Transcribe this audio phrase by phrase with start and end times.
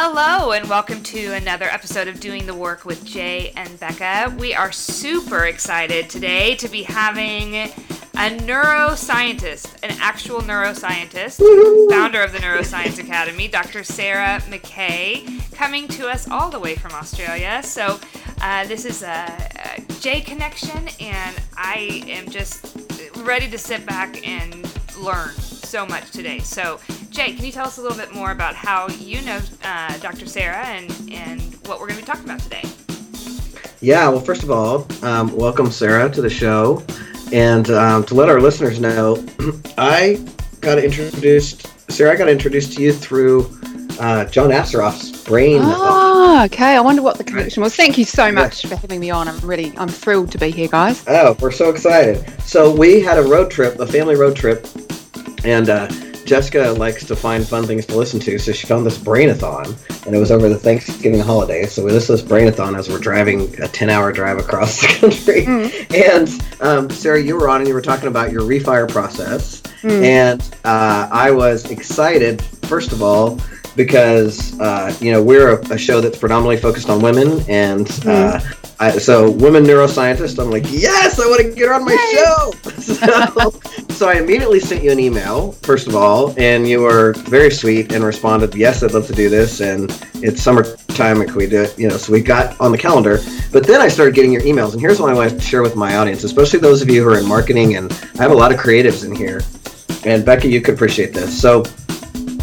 [0.00, 4.32] Hello, and welcome to another episode of Doing the Work with Jay and Becca.
[4.38, 11.38] We are super excited today to be having a neuroscientist, an actual neuroscientist,
[11.90, 13.82] founder of the Neuroscience Academy, Dr.
[13.82, 17.60] Sarah McKay, coming to us all the way from Australia.
[17.64, 17.98] So,
[18.40, 22.76] uh, this is a, a J connection, and I am just
[23.16, 24.54] ready to sit back and
[24.96, 26.38] learn so much today.
[26.38, 26.78] So,
[27.18, 30.24] Jay, can you tell us a little bit more about how you know uh, Dr.
[30.24, 32.62] Sarah and, and what we're going to be talking about today?
[33.80, 36.80] Yeah, well, first of all, um, welcome Sarah to the show.
[37.32, 39.16] And um, to let our listeners know,
[39.78, 40.24] I
[40.60, 43.50] got introduced, Sarah, I got introduced to you through
[43.98, 45.60] uh, John Assaraf's brain.
[45.60, 46.76] Oh, okay.
[46.76, 47.74] I wonder what the connection was.
[47.74, 48.70] Thank you so much yeah.
[48.70, 49.26] for having me on.
[49.26, 51.02] I'm really, I'm thrilled to be here, guys.
[51.08, 52.24] Oh, we're so excited.
[52.42, 54.68] So we had a road trip, a family road trip,
[55.42, 55.88] and uh,
[56.28, 59.74] Jessica likes to find fun things to listen to, so she found this brainathon,
[60.06, 61.64] and it was over the Thanksgiving holiday.
[61.64, 64.86] So we listened to this brainathon as we're driving a 10 hour drive across the
[65.00, 65.46] country.
[65.46, 66.06] Mm.
[66.06, 69.62] And um, Sarah, you were on and you were talking about your refire process.
[69.80, 70.02] Mm.
[70.02, 73.40] And uh, I was excited, first of all,
[73.74, 78.38] because uh, you know we're a, a, show that's predominantly focused on women, and uh,
[78.38, 78.57] mm.
[78.80, 80.40] I, so women neuroscientist.
[80.40, 82.14] I'm like, yes, I want to get her on my Yay!
[82.14, 82.52] show.
[82.80, 83.60] so,
[83.94, 87.92] so I immediately sent you an email, first of all, and you were very sweet
[87.92, 91.62] and responded, yes, I'd love to do this, and it's summertime, and can we do
[91.62, 91.76] it?
[91.76, 93.18] You know, so we got on the calendar.
[93.50, 95.74] But then I started getting your emails, and here's what I want to share with
[95.74, 98.52] my audience, especially those of you who are in marketing, and I have a lot
[98.52, 99.42] of creatives in here,
[100.04, 101.38] and Becky, you could appreciate this.
[101.38, 101.64] So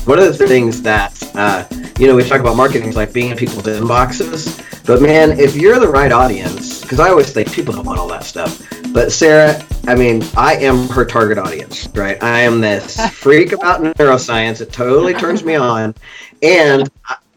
[0.05, 1.65] one of the things that uh,
[1.99, 5.55] you know we talk about marketing is like being in people's inboxes but man, if
[5.55, 8.61] you're the right audience, because I always think people don't want all that stuff.
[8.93, 12.21] But Sarah, I mean, I am her target audience, right?
[12.21, 14.61] I am this freak about neuroscience.
[14.61, 15.95] It totally turns me on,
[16.43, 16.87] and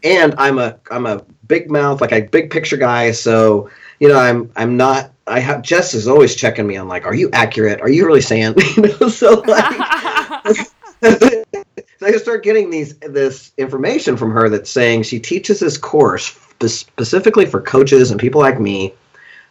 [0.03, 3.11] and I'm a I'm a big mouth, like a big picture guy.
[3.11, 5.11] So you know, I'm I'm not.
[5.25, 7.81] I have Jess is always checking me on like, are you accurate?
[7.81, 8.53] Are you really saying?
[8.77, 10.67] you know, so like.
[11.99, 16.37] so I start getting these this information from her that's saying she teaches this course
[16.65, 18.93] specifically for coaches and people like me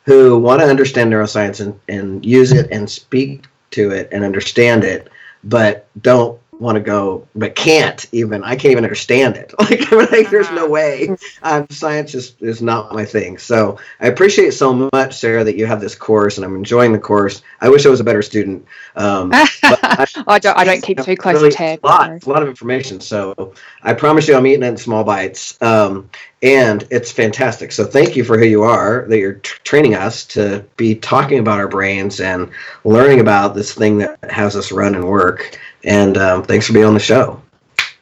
[0.05, 4.83] who want to understand neuroscience and, and use it and speak to it and understand
[4.83, 5.11] it,
[5.45, 8.43] but don't want to go, but can't even.
[8.45, 9.55] I can't even understand it.
[9.69, 10.69] Like, I'm like there's no uh-huh.
[10.69, 11.17] way.
[11.43, 13.37] Um, science is, is not my thing.
[13.37, 16.99] So I appreciate so much, Sarah, that you have this course, and I'm enjoying the
[16.99, 17.43] course.
[17.61, 18.65] I wish I was a better student.
[18.97, 20.57] Um, I, I, don't.
[20.57, 21.81] I don't keep too close really, to tab.
[21.85, 23.01] A lot, a lot of information.
[23.01, 23.53] So
[23.83, 25.61] I promise you, I'm eating it in small bites.
[25.61, 26.09] Um,
[26.43, 27.73] and it's fantastic.
[27.73, 31.41] So thank you for who you are that you're t- training us to be talking
[31.41, 32.51] about our brains and
[32.85, 35.59] learning about this thing that has us run and work.
[35.85, 37.43] And um, thanks for being on the show.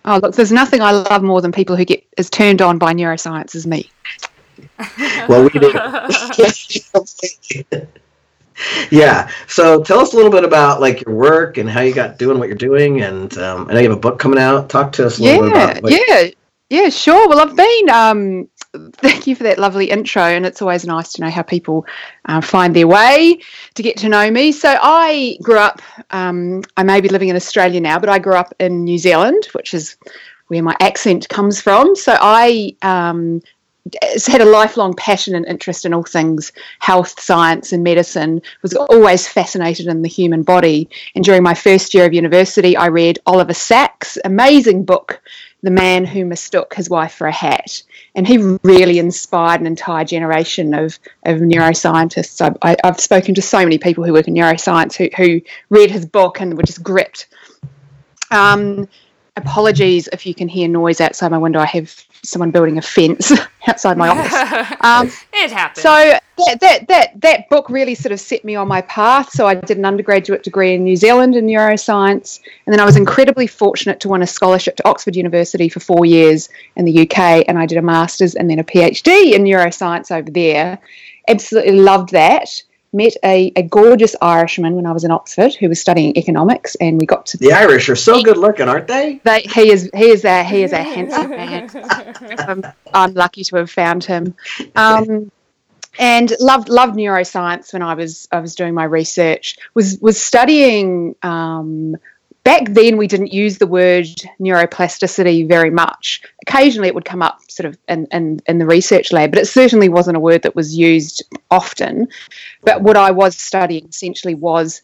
[0.05, 2.93] Oh, look, there's nothing I love more than people who get as turned on by
[2.93, 3.91] neuroscience as me.
[5.29, 5.73] well, we do.
[8.91, 9.31] yeah.
[9.49, 12.39] So tell us a little bit about like your work and how you got doing
[12.39, 13.03] what you're doing.
[13.03, 14.69] And um, I know you have a book coming out.
[14.69, 15.83] Talk to us a little yeah, bit about.
[15.83, 16.31] Like, yeah.
[16.69, 17.29] Yeah, sure.
[17.29, 17.91] Well, I've been.
[17.91, 18.49] Um,
[18.95, 21.87] thank you for that lovely intro, and it's always nice to know how people
[22.25, 23.41] uh, find their way
[23.75, 24.51] to get to know me.
[24.51, 25.81] So, I grew up.
[26.11, 29.47] Um, I may be living in Australia now, but I grew up in New Zealand,
[29.53, 29.97] which is
[30.49, 31.95] where my accent comes from.
[31.95, 33.43] So, I um,
[34.27, 36.51] had a lifelong passion and interest in all things
[36.81, 38.43] health, science, and medicine.
[38.63, 40.89] Was always fascinated in the human body.
[41.15, 45.23] And during my first year of university, I read Oliver Sacks' amazing book
[45.63, 47.83] the man who mistook his wife for a hat.
[48.15, 52.57] And he really inspired an entire generation of, of neuroscientists.
[52.63, 55.41] I, have spoken to so many people who work in neuroscience who, who
[55.71, 57.27] read his book and were just gripped.
[58.31, 58.89] Um,
[59.37, 61.61] apologies if you can hear noise outside my window.
[61.61, 63.33] I have someone building a fence
[63.69, 64.77] outside my office.
[64.81, 65.83] Um, it happens.
[65.83, 69.31] So that, that that that book really sort of set me on my path.
[69.31, 72.97] So I did an undergraduate degree in New Zealand in neuroscience, and then I was
[72.97, 77.45] incredibly fortunate to win a scholarship to Oxford University for four years in the UK,
[77.49, 80.79] and I did a master's and then a PhD in neuroscience over there.
[81.29, 82.63] Absolutely loved that
[82.97, 86.99] met a, a gorgeous Irishman when I was in Oxford who was studying economics, and
[87.01, 89.21] we got to the Irish are so good looking, aren't they?
[89.23, 91.71] they he is he is a he is a handsome man.
[92.39, 94.35] I'm, I'm, lucky to have found him.
[94.75, 95.31] Um,
[95.99, 99.57] and loved loved neuroscience when I was I was doing my research.
[99.75, 101.97] Was was studying um,
[102.47, 104.07] back then we didn't use the word
[104.41, 106.23] neuroplasticity very much.
[106.47, 109.47] Occasionally it would come up sort of in, in, in, the research lab, but it
[109.47, 112.07] certainly wasn't a word that was used often.
[112.63, 114.81] But what I was studying essentially was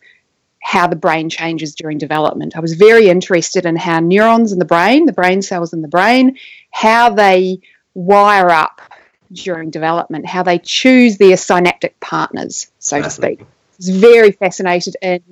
[0.60, 2.56] how the brain changes during development.
[2.56, 5.88] I was very interested in how neurons in the brain, the brain cells in the
[5.88, 6.38] brain,
[6.72, 7.60] how they
[7.94, 8.80] wire up
[9.32, 13.40] during development, how they choose their synaptic partners, so to speak.
[13.40, 13.44] I
[13.78, 15.22] was very fascinated in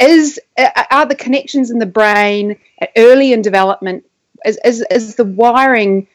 [0.00, 2.56] is uh, are the connections in the brain
[2.96, 4.04] early in development
[4.44, 6.06] is, is, is the wiring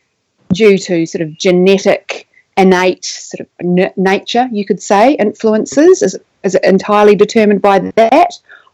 [0.53, 2.27] due to sort of genetic
[2.57, 6.01] innate sort of n- nature you could say influences?
[6.01, 8.33] Is, is it entirely determined by that?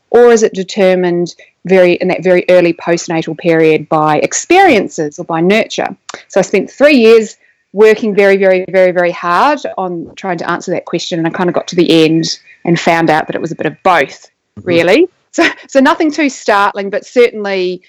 [0.10, 1.36] Or is it determined
[1.66, 5.96] very in that very early postnatal period by experiences or by nurture?
[6.28, 7.38] So i spent three years
[7.74, 11.50] working very very very very hard on trying to answer that question and i kind
[11.50, 14.31] of got to the end and found out that it was a bit of both.
[14.58, 14.68] Mm-hmm.
[14.68, 15.10] really.
[15.32, 17.82] So so nothing too startling but certainly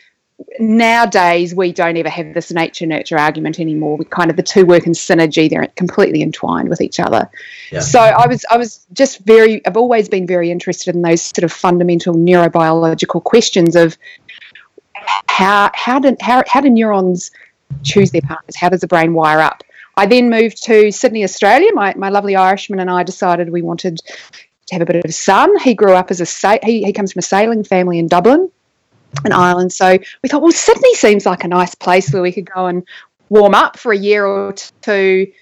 [0.59, 4.65] nowadays we don't ever have this nature nurture argument anymore we kind of the two
[4.65, 5.51] work in synergy.
[5.51, 7.29] They're completely entwined with each other.
[7.71, 7.81] Yeah.
[7.81, 11.45] so i was i was just very i've always been very interested in those sort
[11.45, 13.97] of fundamental neurobiological questions of
[15.27, 17.31] how how do how, how do neurons
[17.83, 18.55] choose their partners?
[18.57, 19.63] How does the brain wire up?
[19.97, 21.71] I then moved to sydney australia.
[21.75, 24.01] My, my lovely irishman and i decided we wanted
[24.67, 27.13] to have a bit of sun he grew up as a sa- he, he comes
[27.13, 28.51] from a sailing family in dublin
[29.25, 29.73] in Ireland.
[29.73, 32.87] So we thought, well, Sydney seems like a nice place where we could go and
[33.29, 35.33] warm up for a year or two,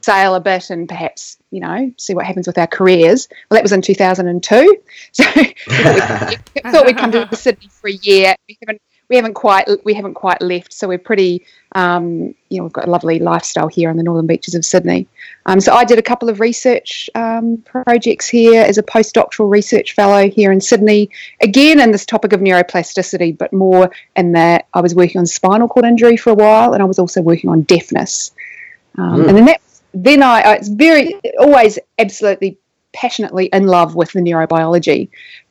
[0.00, 3.28] sail a bit, and perhaps you know see what happens with our careers.
[3.50, 4.78] Well, that was in 2002.
[5.12, 8.34] So we thought, we'd, thought we'd come to Sydney for a year.
[8.48, 12.64] We haven't we haven't quite we haven't quite left, so we're pretty um, you know
[12.64, 15.06] we've got a lovely lifestyle here on the northern beaches of Sydney.
[15.46, 19.94] Um, so I did a couple of research um, projects here as a postdoctoral research
[19.94, 21.10] fellow here in Sydney,
[21.40, 25.68] again in this topic of neuroplasticity, but more in that I was working on spinal
[25.68, 28.32] cord injury for a while, and I was also working on deafness,
[28.96, 29.28] mm.
[29.28, 29.60] and then that
[29.94, 32.58] then I, I it's very always absolutely
[32.92, 35.08] passionately in love with the neurobiology,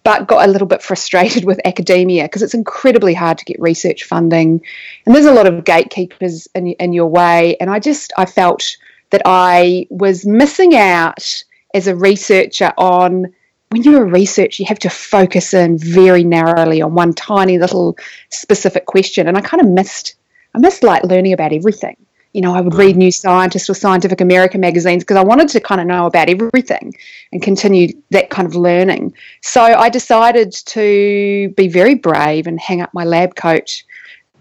[0.07, 4.05] but got a little bit frustrated with academia because it's incredibly hard to get research
[4.05, 4.61] funding,
[5.05, 7.57] and there's a lot of gatekeepers in, in your way.
[7.59, 8.77] And I just I felt
[9.09, 11.43] that I was missing out
[11.73, 13.33] as a researcher on
[13.67, 17.97] when you're a researcher, you have to focus in very narrowly on one tiny little
[18.29, 19.27] specific question.
[19.27, 20.15] And I kind of missed,
[20.55, 21.97] I missed like learning about everything
[22.33, 22.79] you know, I would hmm.
[22.79, 26.29] read New Scientist or Scientific American magazines because I wanted to kind of know about
[26.29, 26.95] everything
[27.31, 29.13] and continue that kind of learning.
[29.41, 33.83] So I decided to be very brave and hang up my lab coat,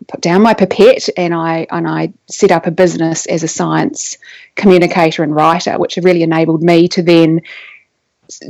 [0.08, 4.18] put down my pipette, and I and I set up a business as a science
[4.54, 7.40] communicator and writer, which really enabled me to then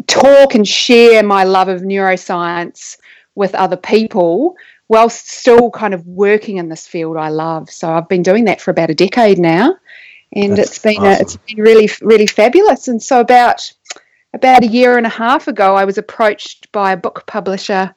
[0.07, 2.97] talk and share my love of neuroscience
[3.35, 4.57] with other people
[4.89, 7.71] whilst still kind of working in this field I love.
[7.71, 9.77] So I've been doing that for about a decade now,
[10.33, 11.07] and That's it's been awesome.
[11.07, 12.89] a, it's been really really fabulous.
[12.89, 13.73] And so about
[14.33, 17.95] about a year and a half ago, I was approached by a book publisher.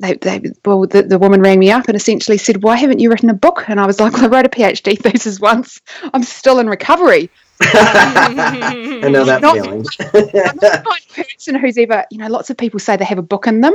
[0.00, 3.10] They, they, well, the, the woman rang me up and essentially said, "Why haven't you
[3.10, 5.80] written a book?" And I was like, well, "I wrote a PhD thesis once.
[6.12, 7.30] I'm still in recovery."
[7.60, 9.84] I know that not, feeling.
[10.00, 13.04] I'm not the kind of person who's ever, you know, lots of people say they
[13.04, 13.74] have a book in them,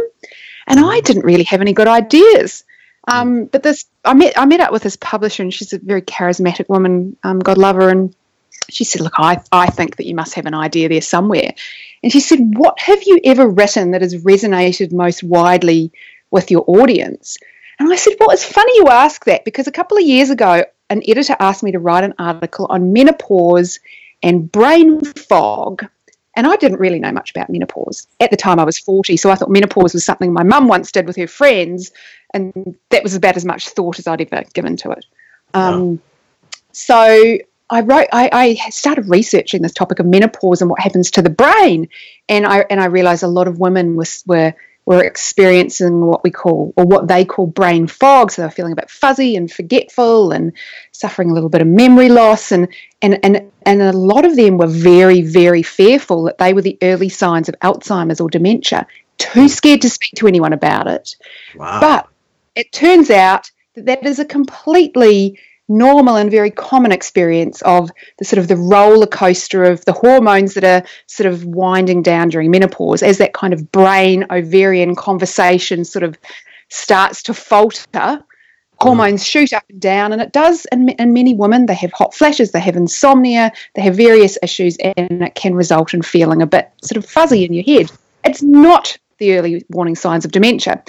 [0.69, 2.63] and I didn't really have any good ideas.
[3.07, 6.01] Um, but this, I met, I met up with this publisher, and she's a very
[6.01, 7.18] charismatic woman.
[7.24, 8.16] Um, God love her, and
[8.69, 11.54] she said, "Look, I, I think that you must have an idea there somewhere."
[12.04, 15.92] And she said, "What have you ever written that has resonated most widely
[16.30, 17.38] with your audience?"
[17.80, 20.66] And I said, "Well, it's funny you ask that because a couple of years ago,
[20.92, 23.80] an editor asked me to write an article on menopause
[24.21, 25.88] and brain fog."
[26.36, 28.07] And I didn't really know much about menopause.
[28.19, 30.92] At the time, I was 40, so I thought menopause was something my mum once
[30.92, 31.92] did with her friends,
[32.33, 35.06] and that was about as much thought as I'd ever given to it.
[35.54, 36.02] Um,
[36.71, 37.38] So
[37.69, 41.30] I wrote, I, I, started researching this topic of menopause and what happens to the
[41.30, 41.88] brain,
[42.28, 44.54] and I and I realised a lot of women was, were
[44.90, 48.31] were experiencing what we call, or what they call brain fog.
[48.31, 50.52] So they're feeling a bit fuzzy and forgetful and
[50.94, 52.52] suffering a little bit of memory loss.
[52.52, 52.69] And,
[53.00, 56.80] and, and, and a lot of them were very, very fearful that they were the
[56.81, 58.88] early signs of Alzheimer's or dementia,
[59.19, 59.48] too hmm.
[59.48, 61.18] scared to speak to anyone about it.
[61.56, 61.80] Wow.
[61.80, 62.08] But
[62.56, 65.38] it turns out that that is a completely
[65.69, 70.56] normal and very common experience of the sort of the roller coaster of the hormones
[70.56, 75.85] that are sort of winding down during menopause as that kind of brain ovarian conversation
[75.85, 76.18] sort of
[76.69, 78.23] starts to falter.
[78.81, 82.14] Hormones shoot up and down and it does in, in many women they have hot
[82.14, 86.47] flashes they have insomnia they have various issues and it can result in feeling a
[86.47, 87.92] bit sort of fuzzy in your head.
[88.23, 90.81] It's not the early warning signs of dementia.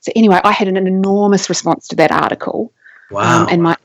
[0.00, 2.72] So anyway i had an enormous response to that article
[3.10, 3.42] wow.
[3.42, 3.76] um, and my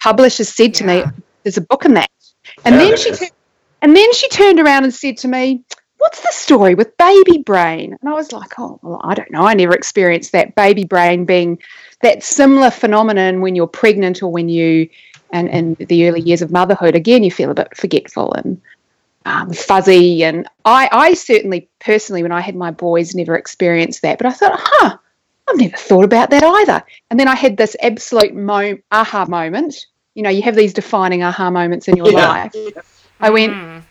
[0.00, 1.04] publisher said to yeah.
[1.04, 1.10] me,
[1.42, 2.10] "There's a book in that,"
[2.64, 3.32] and yeah, then she turned,
[3.82, 5.62] and then she turned around and said to me,
[5.98, 7.96] what's the story with baby brain?
[8.00, 9.42] And I was like, oh, well, I don't know.
[9.42, 11.58] I never experienced that baby brain being
[12.02, 14.88] that similar phenomenon when you're pregnant or when you,
[15.30, 18.60] and in the early years of motherhood, again, you feel a bit forgetful and
[19.26, 20.24] um, fuzzy.
[20.24, 24.18] And I, I certainly, personally, when I had my boys, never experienced that.
[24.18, 24.98] But I thought, huh,
[25.48, 26.82] I've never thought about that either.
[27.10, 29.86] And then I had this absolute mo- aha moment.
[30.14, 32.28] You know, you have these defining aha moments in your yeah.
[32.28, 32.54] life.
[33.20, 33.82] I went, mm.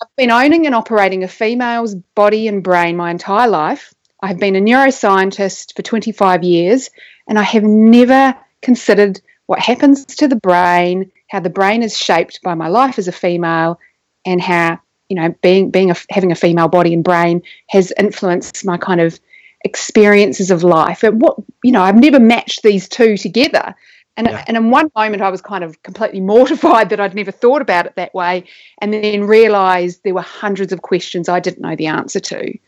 [0.00, 3.92] I've been owning and operating a female's body and brain my entire life.
[4.22, 6.90] I have been a neuroscientist for 25 years,
[7.28, 12.40] and I have never considered what happens to the brain, how the brain is shaped
[12.42, 13.78] by my life as a female,
[14.26, 18.64] and how you know being being a, having a female body and brain has influenced
[18.64, 19.18] my kind of
[19.64, 21.02] experiences of life.
[21.02, 23.74] And what you know, I've never matched these two together.
[24.16, 24.44] And, yeah.
[24.48, 27.86] and in one moment, I was kind of completely mortified that I'd never thought about
[27.86, 28.44] it that way,
[28.80, 32.58] and then realised there were hundreds of questions I didn't know the answer to.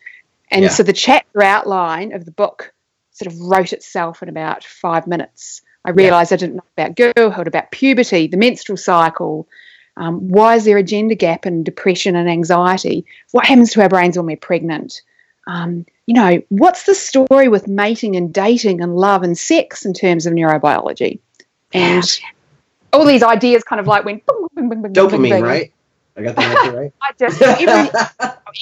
[0.50, 0.68] And yeah.
[0.68, 2.72] so the chapter outline of the book
[3.12, 5.62] sort of wrote itself in about five minutes.
[5.84, 6.36] I realised yeah.
[6.36, 9.48] I didn't know about girlhood, about puberty, the menstrual cycle.
[9.96, 13.04] Um, why is there a gender gap in depression and anxiety?
[13.32, 15.02] What happens to our brains when we're pregnant?
[15.50, 19.92] Um, you know, what's the story with mating and dating and love and sex in
[19.92, 21.18] terms of neurobiology?
[21.72, 22.04] And
[22.92, 25.72] all these ideas kind of like went boom, boom, boom, dopamine, right?
[26.16, 26.92] I got that right.
[27.02, 27.66] I just every,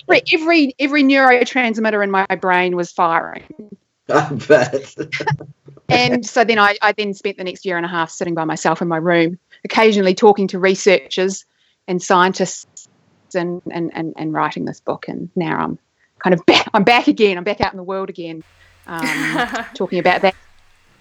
[0.08, 3.44] every every every neurotransmitter in my brain was firing.
[4.08, 4.94] I bet.
[5.90, 8.44] and so then I, I then spent the next year and a half sitting by
[8.44, 11.44] myself in my room, occasionally talking to researchers
[11.86, 12.88] and scientists
[13.34, 15.08] and, and, and, and writing this book.
[15.08, 15.78] And now I'm
[16.18, 17.38] kind of back, I'm back again.
[17.38, 18.42] I'm back out in the world again,
[18.86, 20.34] um, talking about that.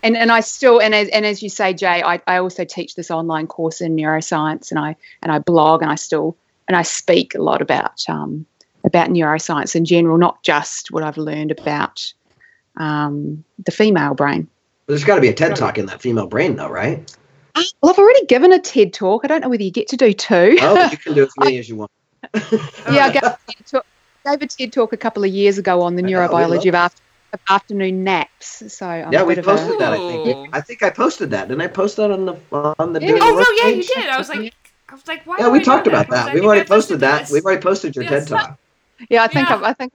[0.03, 2.95] And and I still and as and as you say, Jay, I, I also teach
[2.95, 6.83] this online course in neuroscience, and I and I blog, and I still and I
[6.83, 8.45] speak a lot about um,
[8.83, 12.13] about neuroscience in general, not just what I've learned about
[12.77, 14.47] um, the female brain.
[14.85, 16.99] There's got to be a TED talk in that female brain, though, right?
[17.55, 19.25] Uh, well, I've already given a TED talk.
[19.25, 20.57] I don't know whether you get to do two.
[20.61, 21.91] Oh, you can do as many as you want.
[22.33, 23.85] yeah, I gave a TED talk
[24.27, 27.01] a TED talk a couple of years ago on the uh, oh, neurobiology of, after,
[27.33, 28.73] of afternoon naps.
[28.73, 29.93] So I'm yeah, we posted a, that.
[29.93, 30.49] I think.
[30.53, 31.47] I think I posted that.
[31.47, 32.35] Didn't I post that on the
[32.79, 33.01] on the?
[33.01, 33.17] Yeah.
[33.21, 34.07] Oh no, yeah, you did.
[34.07, 34.53] I was like,
[34.89, 35.37] I was like, why?
[35.39, 36.33] Yeah, we talked about that.
[36.33, 37.29] We've already posted that.
[37.29, 38.27] We've already posted your yes.
[38.27, 38.59] TED talk.
[39.09, 39.55] Yeah, I think yeah.
[39.55, 39.93] I've, I think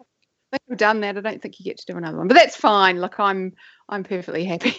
[0.52, 1.16] I think I've done that.
[1.16, 3.00] I don't think you get to do another one, but that's fine.
[3.00, 3.54] Look, I'm
[3.88, 4.74] I'm perfectly happy.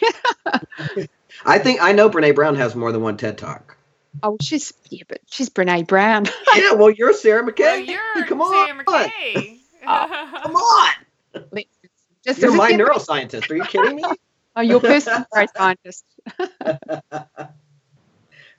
[1.46, 3.78] I think I know Brene Brown has more than one TED talk.
[4.22, 6.26] Oh, she's yeah, but she's Brene Brown.
[6.56, 7.60] yeah, well, you're Sarah McKay.
[7.60, 9.60] Well, you're come on, Sarah McKay.
[9.88, 11.64] oh, come on.
[12.26, 13.50] Just you're my neuroscientist.
[13.50, 14.04] Are you kidding me?
[14.56, 16.04] oh, you're personal neuroscientist.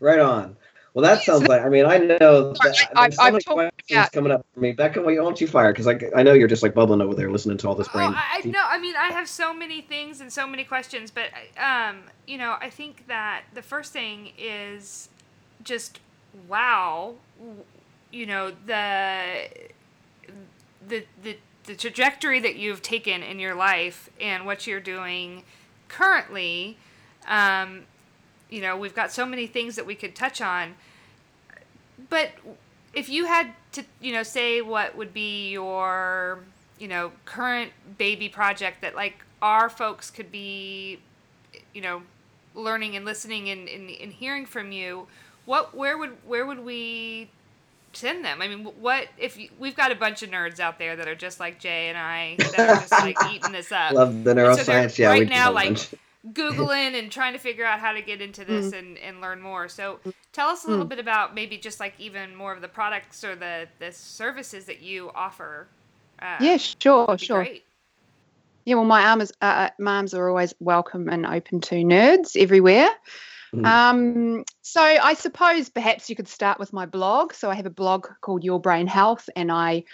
[0.00, 0.56] right on.
[0.92, 1.62] Well, that sounds like.
[1.62, 2.52] I mean, I know.
[2.52, 4.72] That, I, so many questions about, coming up for me.
[4.72, 5.72] Becca, why don't you fire?
[5.72, 8.12] Because I, I know you're just like bubbling over there listening to all this brain.
[8.12, 8.62] Oh, I know.
[8.64, 12.56] I mean, I have so many things and so many questions, but um, you know,
[12.60, 15.08] I think that the first thing is
[15.64, 16.00] just
[16.48, 17.14] wow.
[18.12, 19.48] You know the
[20.86, 25.42] the the the trajectory that you've taken in your life and what you're doing
[25.88, 26.76] currently.
[27.26, 27.84] Um,
[28.50, 30.74] you know, we've got so many things that we could touch on.
[32.10, 32.32] But
[32.92, 36.40] if you had to, you know, say what would be your,
[36.78, 40.98] you know, current baby project that like our folks could be,
[41.72, 42.02] you know,
[42.54, 45.06] learning and listening and, and, and hearing from you,
[45.46, 47.30] what where would where would we
[47.92, 48.42] send them?
[48.42, 51.14] I mean, what if you, we've got a bunch of nerds out there that are
[51.14, 53.92] just like Jay and I that are just like eating this up.
[53.92, 54.92] Love the neuroscience.
[54.92, 55.78] So yeah, right now, like
[56.32, 58.78] googling and trying to figure out how to get into this mm.
[58.78, 59.98] and, and learn more so
[60.32, 60.88] tell us a little mm.
[60.88, 64.80] bit about maybe just like even more of the products or the the services that
[64.80, 65.66] you offer
[66.20, 67.64] uh, yeah sure sure great.
[68.64, 72.40] yeah well my arms uh, uh, my arms are always welcome and open to nerds
[72.40, 72.88] everywhere
[73.62, 73.66] mm.
[73.66, 77.70] um, so i suppose perhaps you could start with my blog so i have a
[77.70, 79.84] blog called your brain health and i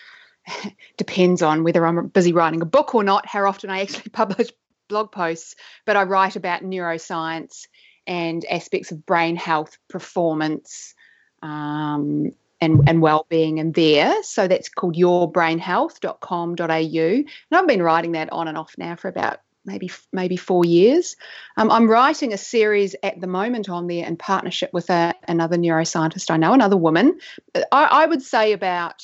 [0.96, 4.48] depends on whether I'm busy writing a book or not, how often I actually publish
[4.88, 5.54] blog posts,
[5.86, 7.66] but I write about neuroscience
[8.06, 10.94] and aspects of brain health, performance,
[11.42, 14.22] um, and, and well-being in there.
[14.22, 16.64] So that's called yourbrainhealth.com.au.
[16.64, 19.40] And I've been writing that on and off now for about
[19.70, 21.16] maybe maybe four years.
[21.56, 25.56] Um, I'm writing a series at the moment on there in partnership with a, another
[25.56, 27.18] neuroscientist I know, another woman.
[27.54, 29.02] I, I would say about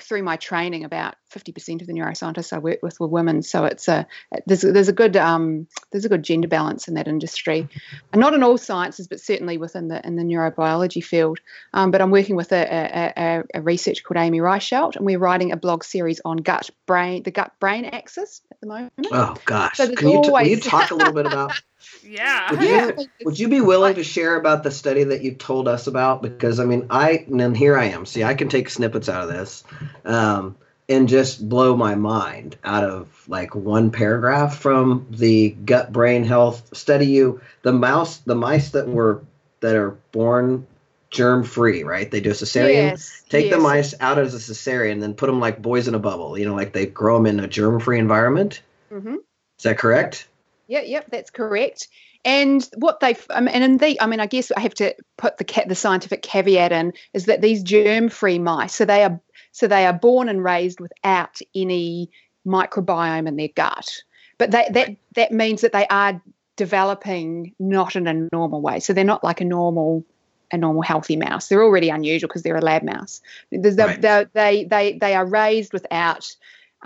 [0.00, 3.42] through my training, about fifty percent of the neuroscientists I work with were women.
[3.42, 4.06] So it's a
[4.46, 7.68] there's there's a good um, there's a good gender balance in that industry,
[8.12, 11.38] and not in all sciences, but certainly within the in the neurobiology field.
[11.72, 15.52] Um, but I'm working with a, a, a, researcher called Amy Reichelt, and we're writing
[15.52, 18.92] a blog series on gut brain the gut brain axis the moment.
[19.12, 21.60] Oh gosh, so can you, t- can you talk a little bit about?
[22.04, 22.50] yeah.
[22.50, 25.86] Would you, would you be willing to share about the study that you told us
[25.86, 26.22] about?
[26.22, 28.06] Because I mean, I and here I am.
[28.06, 29.64] See, I can take snippets out of this,
[30.04, 30.56] um,
[30.88, 36.76] and just blow my mind out of like one paragraph from the gut brain health
[36.76, 37.06] study.
[37.06, 39.22] You the mouse, the mice that were
[39.60, 40.66] that are born
[41.14, 42.10] germ free, right?
[42.10, 42.90] They do a cesarean.
[42.90, 43.54] Yes, take yes.
[43.54, 46.36] the mice out as a cesarean, then put them like boys in a bubble.
[46.36, 48.60] You know, like they grow them in a germ free environment.
[48.92, 49.14] Mm-hmm.
[49.14, 50.28] Is that correct?
[50.66, 51.88] Yeah, yep, that's correct.
[52.24, 55.36] And what they um, and in the, I mean, I guess I have to put
[55.36, 59.20] the cat the scientific caveat in is that these germ-free mice, so they are
[59.52, 62.10] so they are born and raised without any
[62.46, 64.02] microbiome in their gut,
[64.38, 66.20] but they, that that means that they are
[66.56, 68.80] developing not in a normal way.
[68.80, 70.04] So they're not like a normal
[70.54, 71.48] a normal healthy mouse.
[71.48, 73.20] They're already unusual because they're a lab mouse.
[73.50, 74.00] There's the, Right.
[74.00, 76.34] the, they they they are raised without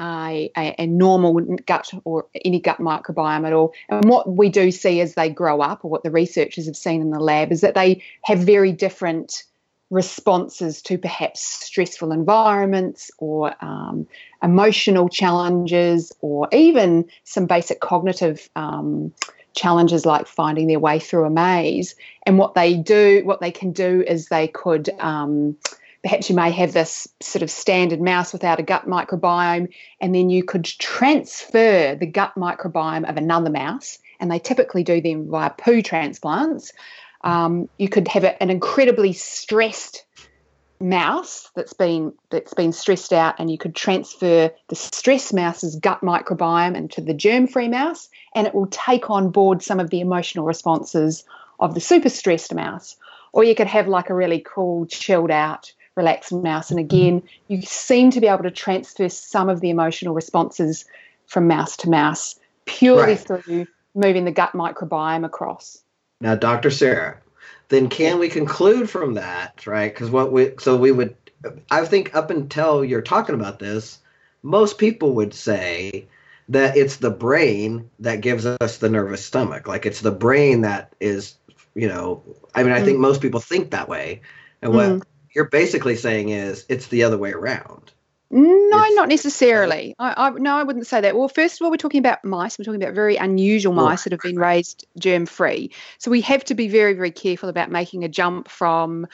[0.00, 1.34] a, a, a normal
[1.66, 3.72] gut or any gut microbiome at all.
[3.88, 7.00] And what we do see as they grow up, or what the researchers have seen
[7.00, 9.44] in the lab, is that they have very different
[9.90, 14.06] responses to perhaps stressful environments or um,
[14.42, 19.12] emotional challenges or even some basic cognitive um,
[19.58, 21.96] challenges like finding their way through a maze.
[22.24, 24.88] And what they do, what they can do is they could.
[25.00, 25.56] Um,
[26.02, 29.68] perhaps you may have this sort of standard mouse without a gut microbiome,
[30.00, 35.00] and then you could transfer the gut microbiome of another mouse, and they typically do
[35.00, 36.72] them via poo transplants.
[37.22, 40.04] Um, you could have an incredibly stressed
[40.80, 46.00] mouse that's been that's been stressed out, and you could transfer the stress mouse's gut
[46.02, 50.44] microbiome into the germ-free mouse, and it will take on board some of the emotional
[50.44, 51.24] responses
[51.60, 52.96] of the super stressed mouse.
[53.32, 56.70] Or you could have like a really cool, chilled out, relaxed mouse.
[56.70, 60.86] And again, you seem to be able to transfer some of the emotional responses
[61.26, 63.18] from mouse to mouse purely Right.
[63.18, 65.82] through moving the gut microbiome across.
[66.20, 66.70] Now, Dr.
[66.70, 67.18] Sarah,
[67.68, 69.92] then can we conclude from that, right?
[69.92, 71.16] Because what we so we would,
[71.70, 73.98] I think up until you're talking about this,
[74.42, 76.08] most people would say
[76.48, 79.68] that it's the brain that gives us the nervous stomach.
[79.68, 81.34] Like it's the brain that is,
[81.74, 82.22] you know,
[82.54, 84.22] I mean, I think most people think that way.
[84.62, 85.02] And what Mm.
[85.34, 87.92] you're basically saying is it's the other way around.
[88.30, 89.94] No, It's- not necessarily.
[89.98, 91.16] I, I, no, I wouldn't say that.
[91.16, 92.58] Well, first of all, we're talking about mice.
[92.58, 95.70] We're talking about very unusual mice that have been raised germ free.
[95.98, 99.06] So we have to be very, very careful about making a jump from,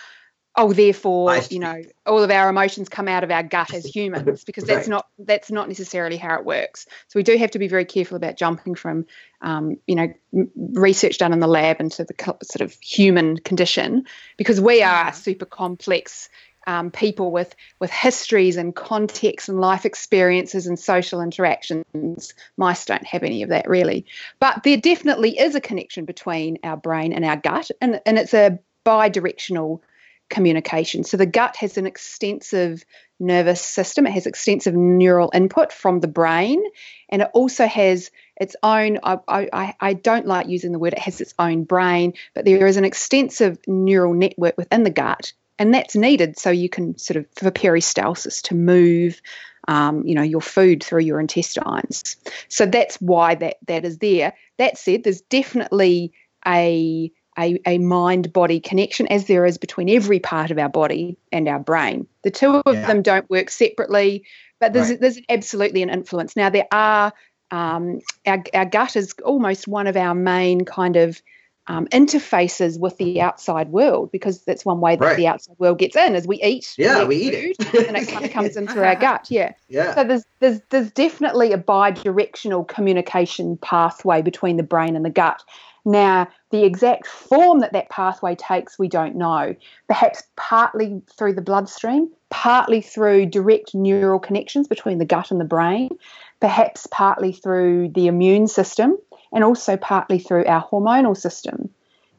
[0.56, 4.42] oh, therefore, you know, all of our emotions come out of our gut as humans,
[4.42, 4.94] because that's Right.
[4.94, 6.86] not that's not necessarily how it works.
[7.06, 9.06] So we do have to be very careful about jumping from,
[9.40, 10.12] um, you know,
[10.56, 15.46] research done in the lab into the sort of human condition, because we are super
[15.46, 16.28] complex
[16.66, 22.34] um, people with with histories and contexts and life experiences and social interactions.
[22.56, 24.06] Mice don't have any of that really,
[24.40, 28.34] but there definitely is a connection between our brain and our gut, and and it's
[28.34, 29.82] a bi-directional
[30.30, 31.04] communication.
[31.04, 32.84] So the gut has an extensive
[33.20, 34.06] nervous system.
[34.06, 36.62] It has extensive neural input from the brain,
[37.08, 38.98] and it also has its own.
[39.02, 40.94] I, I, I don't like using the word.
[40.94, 45.32] It has its own brain, but there is an extensive neural network within the gut,
[45.58, 49.20] and that's needed so you can sort of for peristalsis to move.
[49.66, 52.16] Um, you know your food through your intestines,
[52.48, 54.34] so that's why that that is there.
[54.58, 56.12] That said, there's definitely
[56.46, 61.16] a a, a mind body connection as there is between every part of our body
[61.32, 62.06] and our brain.
[62.22, 62.86] The two of Yeah.
[62.86, 64.24] them don't work separately,
[64.60, 65.00] but there's, Right.
[65.00, 66.36] there's absolutely an influence.
[66.36, 67.12] Now, there are,
[67.50, 71.20] um, our, our gut is almost one of our main kind of
[71.66, 75.16] um, interfaces with the outside world because that's one way that Right.
[75.16, 76.74] the outside world gets in is we eat.
[76.76, 77.88] Yeah, we eat it.
[77.88, 79.26] and it kind of comes in through our gut.
[79.30, 79.52] Yeah.
[79.68, 79.94] Yeah.
[79.94, 85.42] So there's there's there's definitely a bi-directional communication pathway between the brain and the gut.
[85.86, 89.54] Now, the exact form that that pathway takes, we don't know.
[89.86, 95.44] Perhaps partly through the bloodstream, partly through direct neural connections between the gut and the
[95.44, 95.90] brain,
[96.40, 98.96] perhaps partly through the immune system,
[99.34, 101.68] and also partly through our hormonal system.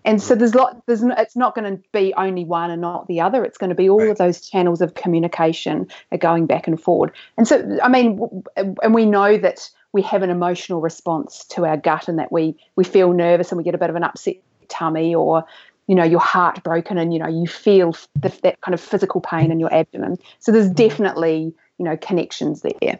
[0.03, 0.79] And so there's lot.
[0.85, 3.43] There's n- it's not going to be only one and not the other.
[3.43, 4.11] It's going to be all Right.
[4.11, 7.11] of those channels of communication are going back and forward.
[7.37, 8.19] And so, I mean,
[8.55, 12.55] and we know that we have an emotional response to our gut, and that we
[12.75, 14.35] we feel nervous and we get a bit of an upset
[14.69, 15.43] tummy, or
[15.87, 19.21] you know your heart broken and you know you feel the, that kind of physical
[19.21, 20.73] pain in your abdomen so there's Mm-hmm.
[20.75, 22.99] definitely you know connections there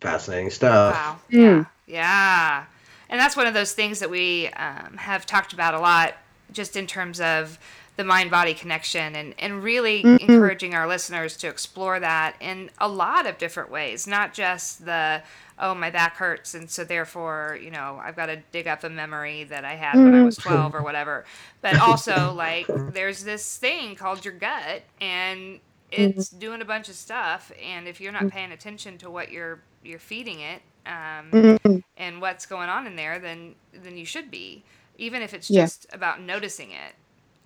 [0.00, 0.94] Fascinating stuff.
[0.94, 1.16] Wow.
[1.32, 1.66] Mm.
[1.86, 2.64] Yeah.
[3.08, 6.14] And that's one of those things that we um, have talked about a lot,
[6.52, 7.58] just in terms of
[7.96, 10.30] the mind body connection and, and really mm-hmm.
[10.30, 15.22] encouraging our listeners to explore that in a lot of different ways, not just the,
[15.60, 16.54] oh, my back hurts.
[16.54, 19.94] And so therefore, you know, I've got to dig up a memory that I had
[19.94, 20.54] when I was mm-hmm.
[20.54, 21.24] 12 or whatever.
[21.60, 25.60] But also, like, there's this thing called your gut and
[25.92, 26.18] mm-hmm.
[26.18, 27.52] it's doing a bunch of stuff.
[27.62, 31.58] And if you're not paying attention to what you're, you're feeding it, um,
[31.96, 34.64] and what's going on in there, then then you should be,
[34.98, 35.62] even if it's Yeah.
[35.62, 36.94] just about noticing it.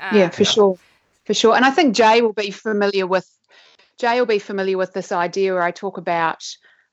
[0.01, 0.79] Um, yeah for sure
[1.27, 3.29] for sure and i think jay will be familiar with
[3.99, 6.45] jay will be familiar with this idea where i talk about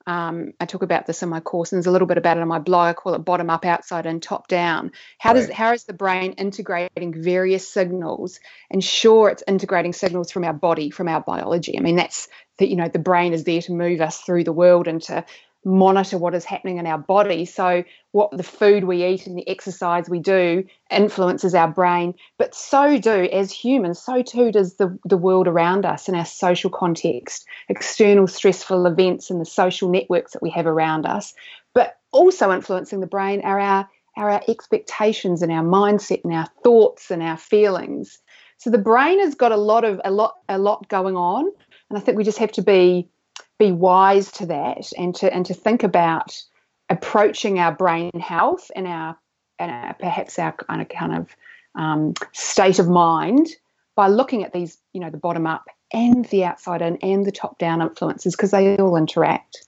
[0.08, 2.40] um, I talk about this in my course, and there's a little bit about it
[2.40, 2.86] on my blog.
[2.86, 4.92] I call it bottom up, outside and top down.
[5.18, 8.38] How does how is the brain integrating various signals?
[8.70, 11.76] And sure, it's integrating signals from our body, from our biology.
[11.76, 12.28] I mean, that's
[12.58, 15.24] that you know the brain is there to move us through the world and to
[15.66, 17.44] monitor what is happening in our body.
[17.44, 22.54] So what the food we eat and the exercise we do influences our brain, but
[22.54, 26.70] so do as humans, so too does the, the world around us in our social
[26.70, 31.34] context, external stressful events and the social networks that we have around us.
[31.74, 36.46] But also influencing the brain are our are our expectations and our mindset and our
[36.62, 38.18] thoughts and our feelings.
[38.56, 41.50] So the brain has got a lot of a lot a lot going on.
[41.90, 43.08] And I think we just have to be
[43.58, 46.40] be wise to that and to and to think about
[46.88, 49.16] approaching our brain health and our
[49.58, 51.36] and our, perhaps our kind of kind of
[51.74, 53.48] um, state of mind
[53.94, 57.32] by looking at these, you know, the bottom up and the outside in and the
[57.32, 59.64] top down influences because they all interact.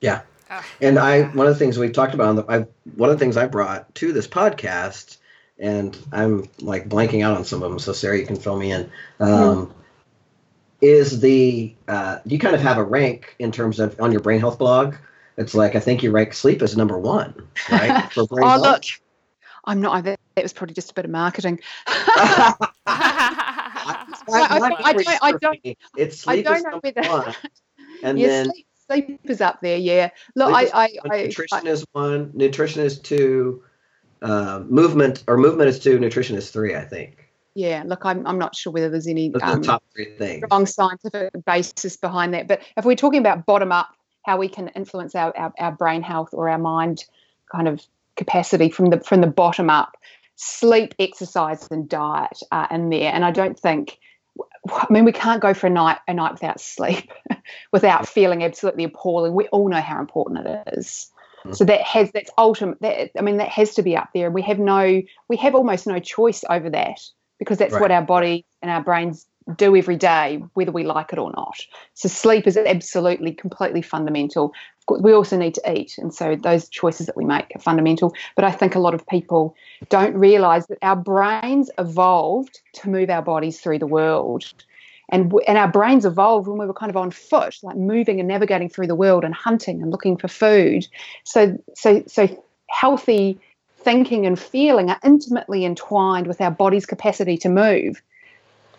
[0.00, 0.22] Yeah.
[0.50, 2.58] Oh, And I, one of the things we've talked about, on the, I,
[2.96, 5.16] one of the things I brought to this podcast,
[5.58, 8.70] and I'm like blanking out on some of them, so Sarah, you can fill me
[8.70, 8.90] in.
[9.20, 9.74] Um,
[10.84, 14.38] Is the uh, you kind of have a rank in terms of on your brain
[14.40, 14.94] health blog?
[15.38, 17.34] It's like I think you rank sleep as number one,
[17.70, 18.12] right?
[18.12, 18.62] For brain Oh, health.
[18.62, 18.84] look,
[19.64, 20.04] I'm not.
[20.04, 21.58] That, it was probably just a bit of marketing.
[21.86, 21.86] It's
[22.86, 25.76] I- not I- I don't- I don't- surfy.
[25.96, 27.34] It's I sleep don't is know number whether- one,
[28.02, 29.78] and yeah, then sleep, sleep is up there.
[29.78, 30.10] Yeah.
[30.34, 33.62] Look, I, I, I, nutrition I, is one, nutrition is two,
[34.22, 36.74] uh, movement or movement is two, nutrition is three.
[36.74, 37.23] I think
[37.54, 37.84] yeah.
[37.86, 40.44] Look, I'm, I'm not sure whether there's any um, the top three things.
[40.44, 42.48] strong scientific basis behind that.
[42.48, 43.88] But if we're talking about bottom up,
[44.24, 47.04] how we can influence our, our, our brain health or our mind
[47.52, 47.82] kind of
[48.16, 49.96] capacity from the from the bottom up,
[50.36, 53.12] sleep, exercise, and diet are in there.
[53.12, 53.98] And I don't think.
[54.68, 57.12] I mean, we can't go for a night a night without sleep,
[57.72, 59.34] without feeling absolutely appalling.
[59.34, 61.10] We all know how important it is.
[61.44, 61.54] Mhm.
[61.54, 62.80] So that has that's ultimate.
[62.80, 64.30] That I mean, that has to be up there.
[64.30, 66.98] We have no, we have almost no choice over that
[67.38, 67.82] because that's Right.
[67.82, 71.60] what our body and our brains do every day, whether we like it or not.
[71.92, 74.52] So sleep is absolutely, completely fundamental.
[74.88, 78.14] We also need to eat, and so those choices that we make are fundamental.
[78.36, 79.54] But I think a lot of people
[79.88, 84.44] don't realise that our brains evolved to move our bodies through the world.
[85.10, 88.20] And, w- and our brains evolved when we were kind of on foot, like moving
[88.20, 90.86] and navigating through the world and hunting and looking for food.
[91.24, 93.38] So, so, so healthy
[93.84, 98.02] thinking and feeling are intimately entwined with our body's capacity to move.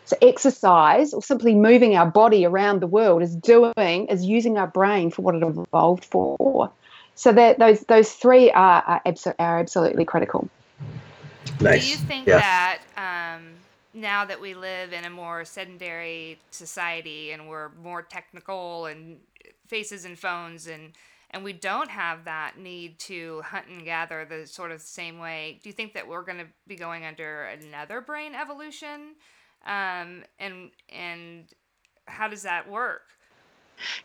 [0.06, 4.68] So exercise or simply moving our body around the world is doing is using our
[4.68, 6.72] brain for what it evolved for.
[7.16, 10.48] So that those those three are are, abso- are absolutely critical.
[11.60, 11.84] Nice.
[11.84, 12.38] Do you think yeah.
[12.38, 12.80] that
[13.38, 13.54] um,
[13.94, 19.18] now that we live in a more sedentary society and we're more technical and
[19.68, 20.92] faces and phones and
[21.36, 25.60] and we don't have that need to hunt and gather the sort of same way,
[25.62, 29.16] do you think that we're going to be going under another brain evolution?
[29.66, 31.44] Um, and and
[32.06, 33.02] how does that work?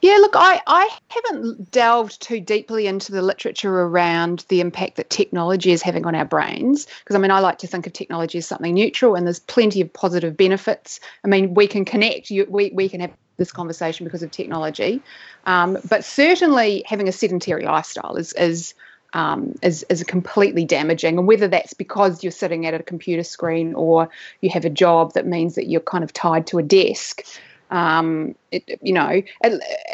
[0.03, 5.11] Yeah, look, I, I haven't delved too deeply into the literature around the impact that
[5.11, 6.89] technology is having on our brains.
[7.05, 9.81] Because, I mean, I like to think of technology as something neutral and there's plenty
[9.81, 10.99] of positive benefits.
[11.25, 15.03] I mean, we can connect, you, we, we can have this conversation because of technology.
[15.47, 18.75] Um, but certainly having a sedentary lifestyle is, is,
[19.15, 21.19] um, is, is completely damaging.
[21.19, 24.09] And whether that's because you're sitting at a computer screen or
[24.43, 27.25] you have a job that means that you're kind of tied to a desk
[27.71, 29.23] um, it, you know,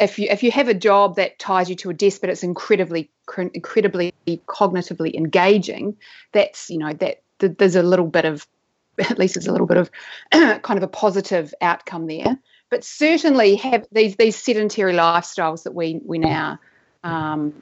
[0.01, 2.43] if you if you have a job that ties you to a desk, but it's
[2.43, 4.13] incredibly incredibly
[4.47, 5.95] cognitively engaging,
[6.31, 8.47] that's you know that, that there's a little bit of
[8.97, 9.91] at least there's a little bit of
[10.31, 12.37] kind of a positive outcome there.
[12.69, 16.59] But certainly have these these sedentary lifestyles that we we now
[17.03, 17.53] um,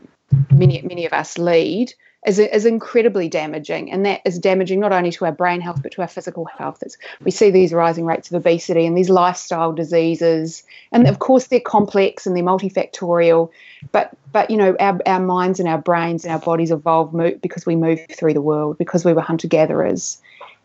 [0.52, 1.94] many many of us lead
[2.26, 3.92] is, is incredibly damaging.
[3.92, 6.80] And that is damaging not only to our brain health, but to our physical health.
[6.82, 10.64] It's, we see these rising rates of obesity and these lifestyle diseases.
[10.92, 13.52] And of course, they're complex and they're multifactorial.
[13.92, 17.66] But, but you know, our, our minds and our brains and our bodies evolve because
[17.66, 20.20] we move through the world, because we were hunter gatherers.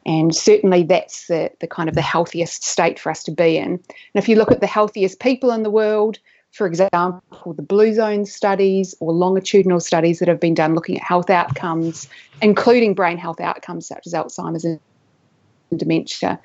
[0.06, 3.72] And certainly that's the, the kind of the healthiest state for us to be in.
[3.72, 3.80] And
[4.14, 6.18] if you look at the healthiest people in the world,
[6.52, 11.02] for example, the Blue Zone studies or longitudinal studies that have been done looking at
[11.02, 12.08] health outcomes,
[12.42, 14.80] including brain health outcomes such as Alzheimer's and
[15.76, 16.40] dementia.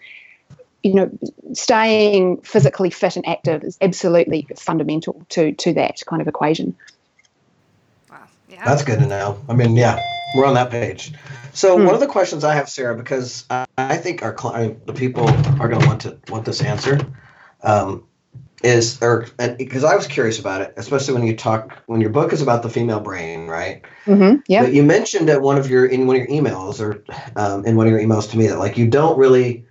[0.84, 1.12] You know,
[1.54, 6.76] staying physically fit and active is absolutely fundamental to to that kind of equation.
[8.12, 9.42] Wow, yeah, that's good to know.
[9.50, 10.00] I mean, yeah,
[10.36, 11.14] we're on that page.
[11.54, 11.86] So mm.
[11.86, 15.82] one of the questions I have, Sarah, because I think our the people are going
[15.82, 17.00] to want to want this answer.
[17.64, 18.06] Um,
[18.64, 22.34] is or because I was curious about it, especially when you talk when your book
[22.34, 23.84] is about the female brain, right?
[24.06, 24.64] Mm-hmm, yeah.
[24.64, 27.04] But you mentioned at one of your in one of your emails or
[27.36, 29.66] um, in one of your emails to me that like you don't really,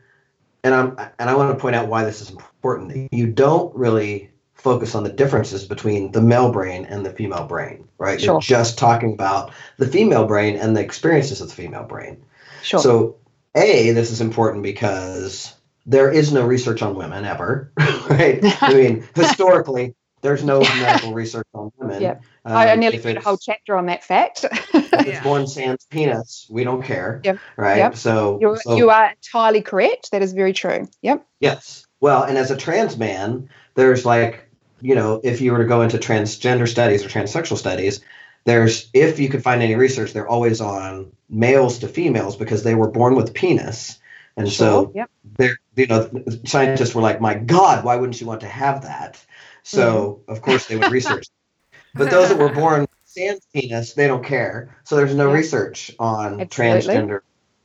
[0.63, 3.09] and I'm and I want to point out why this is important.
[3.13, 4.31] You don't really
[4.65, 8.19] focus on the differences between the male brain and the female brain, right?
[8.19, 8.35] Sure.
[8.35, 12.25] You're just talking about the female brain and the experiences of the female brain.
[12.63, 12.81] Sure.
[12.81, 13.17] So,
[13.55, 17.71] a this is important because there is no research on women ever,
[18.09, 18.41] right?
[18.63, 22.01] I mean, historically, there's no medical research on women.
[22.01, 22.21] Yeah.
[22.47, 24.45] Um, I nearly put a whole chapter on that fact.
[24.75, 27.21] if it's born sans penis, we don't care.
[27.23, 27.39] Yep.
[27.59, 27.77] Right.
[27.77, 27.97] Yep.
[27.97, 30.11] So, You're, so you are entirely correct.
[30.13, 30.89] That is very true.
[31.03, 31.27] Yep.
[31.41, 31.87] Yes.
[32.01, 34.44] Well, and as a trans man, there's like,
[34.85, 38.01] you know, if you were to go into transgender studies or transsexual studies,
[38.45, 42.75] there's if you could find any research, they're always on males to females because they
[42.75, 43.99] were born with penis
[44.37, 45.11] and so yep.
[45.37, 46.11] there, you know,
[46.45, 49.25] scientists were like, "My God, why wouldn't you want to have that?"
[49.63, 50.33] So mm-hmm.
[50.33, 51.29] of course they would research.
[51.95, 54.77] but those that were born sans penis, they don't care.
[54.85, 56.95] So there's no research on Absolutely.
[56.95, 57.21] transgender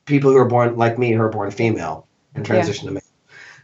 [0.05, 2.89] people who are born like me, who are born female and transition yeah.
[2.89, 3.03] to male.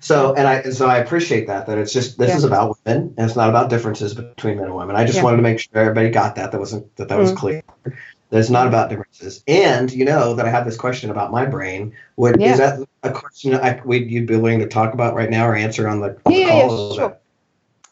[0.06, 2.38] So and I so I appreciate that that it's just this yeah.
[2.38, 4.96] is about women and it's not about differences between men and women.
[4.96, 5.24] I just yeah.
[5.24, 7.40] wanted to make sure everybody got that that wasn't that that was mm-hmm.
[7.40, 9.44] clear that it's not about differences.
[9.48, 11.96] And you know that I have this question about my brain.
[12.18, 12.52] Would yeah.
[12.52, 15.56] is that a question I, would you'd be willing to talk about right now or
[15.56, 16.90] answer on the, on yeah, the call?
[16.90, 17.18] Yeah, sure.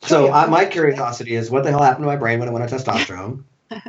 [0.03, 2.71] So I, my curiosity is, what the hell happened to my brain when I went
[2.71, 3.43] on testosterone?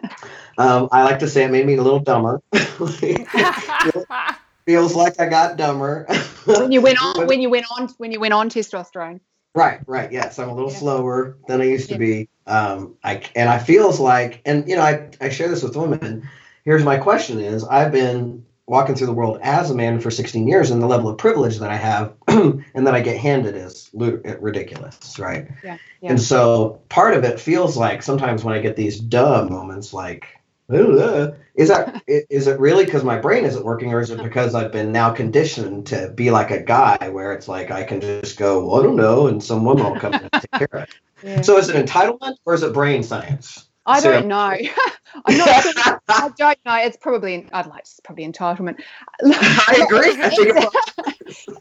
[0.56, 2.40] um, I like to say it made me a little dumber.
[4.66, 6.06] feels like I got dumber
[6.44, 9.20] when you went on when you went on when you went on testosterone.
[9.54, 10.10] Right, right.
[10.10, 10.78] Yes, I'm a little yeah.
[10.78, 12.28] slower than I used to be.
[12.46, 16.28] Um, I and I feels like, and you know, I I share this with women.
[16.64, 20.48] Here's my question: Is I've been walking through the world as a man for 16
[20.48, 23.90] years, and the level of privilege that I have, and that I get handed is
[23.92, 25.48] ridiculous, right?
[25.62, 26.10] Yeah, yeah.
[26.10, 30.33] And so part of it feels like sometimes when I get these duh moments, like
[30.68, 34.72] is that is it really because my brain isn't working, or is it because I've
[34.72, 38.66] been now conditioned to be like a guy, where it's like I can just go,
[38.66, 40.94] well, I don't know, and some woman will come and take care of it.
[41.22, 41.40] Yeah.
[41.42, 43.66] So is it entitlement or is it brain science?
[43.86, 44.36] I don't know.
[45.26, 46.00] I'm not sure.
[46.08, 46.76] I don't know.
[46.76, 48.80] It's probably, I'd like it's probably entitlement.
[49.22, 50.66] I agree.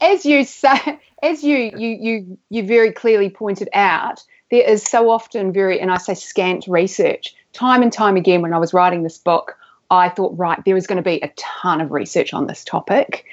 [0.00, 5.10] as you say, as you you you you very clearly pointed out, there is so
[5.10, 7.34] often very, and I say scant research.
[7.54, 9.56] Time and time again, when I was writing this book,
[9.90, 13.24] I thought, right, there is going to be a ton of research on this topic.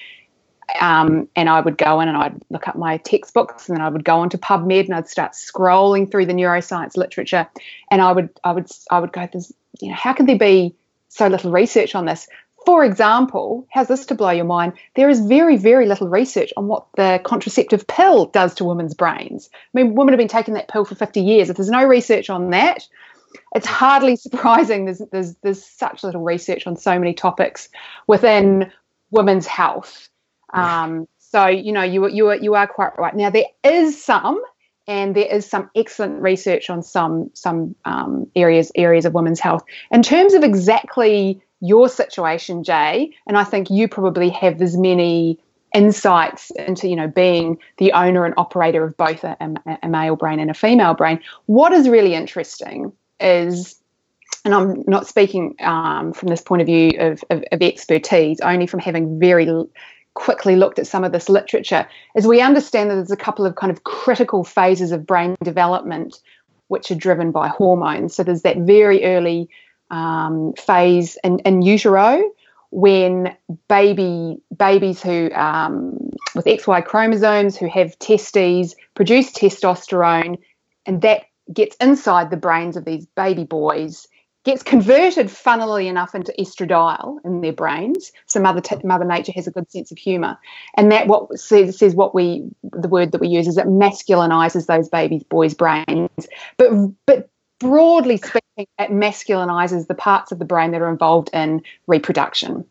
[0.80, 3.90] Um, and I would go in and I'd look up my textbooks, and then I
[3.90, 7.48] would go onto PubMed and I'd start scrolling through the neuroscience literature,
[7.90, 10.74] and I would I would I would go, "This, you know, how can there be
[11.10, 12.28] so little research on this?"
[12.66, 14.74] For example, how's this to blow your mind?
[14.96, 19.50] There is very, very little research on what the contraceptive pill does to women's brains.
[19.54, 21.50] I mean, women have been taking that pill for 50 years.
[21.50, 22.88] If there's no research on that,
[23.56, 27.70] it's hardly surprising there's, there's, there's such little research on so many topics
[28.08, 28.72] within
[29.12, 30.10] women's health.
[30.54, 33.15] Um, so, you know, you, you, are, you are quite right.
[33.15, 34.41] Now, there is some
[34.88, 39.63] and there is some excellent research on some some um, areas areas of women's health
[39.91, 45.39] in terms of exactly your situation, Jay, and I think you probably have as many
[45.74, 49.38] insights into you know being the owner and operator of both a,
[49.84, 51.20] a, male brain and a female brain.
[51.46, 52.91] What is really interesting
[53.22, 53.76] is,
[54.46, 58.68] and I'm not speaking um, from this point of view of, of, of expertise, only
[58.68, 59.48] from having very
[60.14, 63.56] quickly looked at some of this literature, is we understand that there's a couple of
[63.56, 66.20] kind of critical phases of brain development
[66.68, 68.16] which are driven by hormones.
[68.16, 69.50] So there's that very early
[69.90, 72.24] um, phase in, in utero
[72.72, 73.36] when
[73.68, 75.98] baby babies who um,
[76.34, 80.38] with XY chromosomes who have testes produce testosterone,
[80.86, 84.08] and that gets inside the brains of these baby boys
[84.44, 88.12] gets converted, funnily enough, into estradiol in their brains.
[88.26, 90.38] So Mother t- Mother Nature has a good sense of humour,
[90.76, 94.66] and that what says, says what we the word that we use is it masculinizes
[94.66, 96.28] those babies' boys' brains.
[96.58, 96.72] But
[97.06, 102.66] but broadly speaking, it masculinizes the parts of the brain that are involved in reproduction.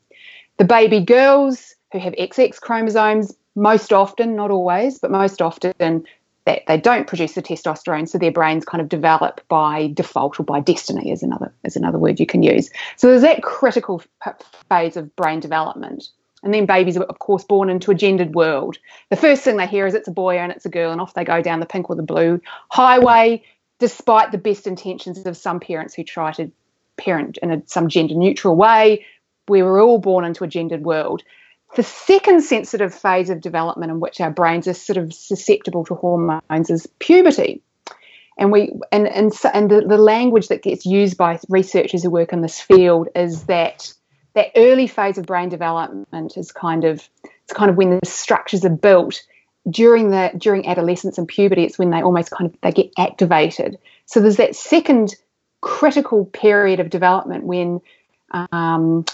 [0.59, 6.05] The baby girls who have XX chromosomes, most often, not always, but most often,
[6.51, 10.43] that they don't produce the testosterone, so their brains kind of develop by default or
[10.43, 12.71] by destiny, is another is another word you can use.
[12.97, 14.03] So there's that critical
[14.69, 16.09] phase of brain development.
[16.43, 18.79] And then babies are, of course, born into a gendered world.
[19.11, 21.15] The first thing they hear is it's a boy and it's a girl, and off
[21.15, 23.45] they go down the pink or the blue highway,
[23.79, 26.51] despite the best intentions of some parents who try to
[26.97, 29.05] parent in a, some gender neutral way.
[29.49, 31.23] We were all born into a gendered world.
[31.77, 35.95] The second sensitive phase of development in which our brains are sort of susceptible to
[35.95, 37.63] hormones is puberty.
[38.39, 42.33] And we and and, and the, the language that gets used by researchers who work
[42.33, 43.93] in this field is that
[44.35, 48.65] that early phase of brain development is kind of it's kind of when the structures
[48.65, 49.23] are built
[49.69, 53.79] during the during adolescence and puberty it's when they almost kind of they get activated
[54.07, 55.15] so there's that second
[55.61, 57.81] critical period of development when
[58.31, 59.05] um,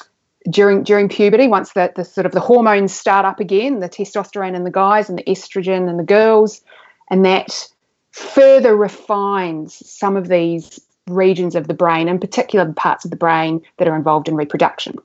[0.49, 4.55] during during puberty, once the, the sort of the hormones start up again, the testosterone
[4.55, 6.63] in the guys and the estrogen in the girls,
[7.11, 7.69] and that
[8.13, 13.17] further refines some of these regions of the brain, in particular the parts of the
[13.17, 14.97] brain that are involved in reproduction.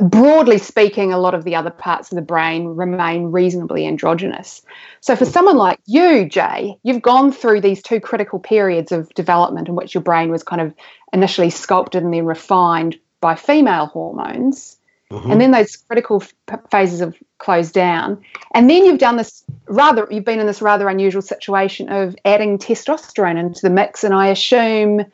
[0.00, 4.62] Broadly speaking, a lot of the other parts of the brain remain reasonably androgynous.
[5.00, 9.68] So, for someone like you, Jay, you've gone through these two critical periods of development
[9.68, 10.74] in which your brain was kind of
[11.12, 14.76] initially sculpted and then refined by female hormones.
[15.10, 15.30] Mm-hmm.
[15.30, 18.22] And then those critical f- phases have closed down.
[18.54, 22.58] And then you've done this rather, you've been in this rather unusual situation of adding
[22.58, 24.04] testosterone into the mix.
[24.04, 25.04] And I assume